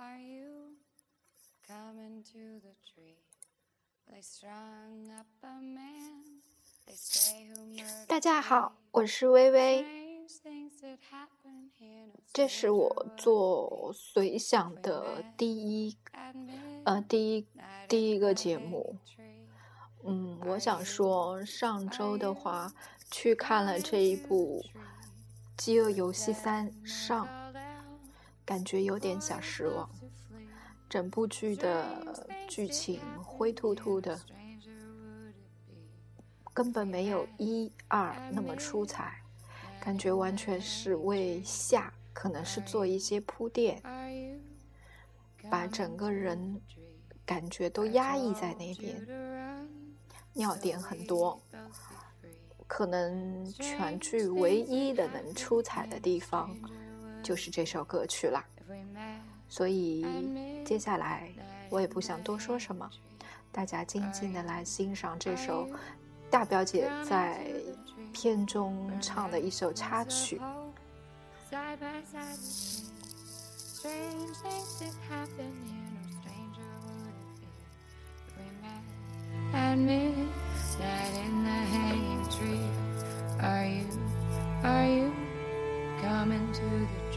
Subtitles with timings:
[0.00, 0.76] Are you
[1.66, 3.18] coming to the tree?
[4.08, 6.22] They strung up a man.
[6.86, 9.84] They say who murdered 大家好，我是微微
[10.28, 12.06] ，strange things that happen here.
[12.06, 15.96] No 这是我做随想的第一
[16.84, 17.48] 呃第一
[17.88, 18.98] 第一个节目。
[20.04, 22.72] 嗯，我想说，上周的话
[23.10, 24.64] 去看了这一部
[25.56, 27.47] 《饥饿游戏三》上，Fell down
[28.48, 29.86] 感觉有点小失望。
[30.88, 34.18] 整部剧的剧情灰突突的，
[36.54, 39.22] 根本没有一二那么出彩，
[39.78, 43.82] 感觉完全是为下可能是做一些铺垫，
[45.50, 46.58] 把整个人
[47.26, 49.68] 感觉都压抑在那边，
[50.32, 51.38] 尿点很多。
[52.66, 56.56] 可能全剧唯一的能出彩的地方
[57.28, 58.42] 就是这首歌曲啦。
[59.50, 60.06] 所以
[60.64, 61.28] 接下来
[61.68, 62.88] 我也不想多说什么，
[63.52, 65.68] 大家静静的来欣赏这首
[66.30, 67.44] 大表姐在
[68.14, 70.40] 片中唱的一首插曲。
[75.10, 77.48] happening you know stranger would it be
[78.24, 78.82] if we met
[79.52, 82.68] at midnight in the hanging tree.
[83.40, 83.84] Are you,
[84.64, 85.12] are you
[86.02, 87.07] coming to the tree?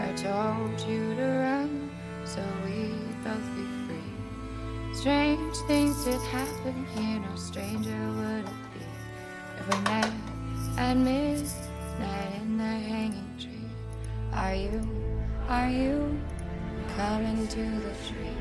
[0.00, 1.90] I told you to run
[2.24, 4.94] so we'd both be free?
[4.94, 8.84] Strange things that happen here, no stranger would it be
[9.58, 10.12] if we met
[10.76, 13.70] at midnight in the hanging tree.
[14.32, 14.88] Are you,
[15.48, 16.20] are you
[16.96, 18.36] coming to the tree?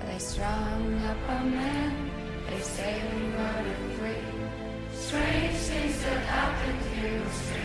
[0.00, 2.10] Are they strung up a man?
[2.48, 4.32] They say we murdered free.
[4.94, 7.61] Strange things that happen here, no stranger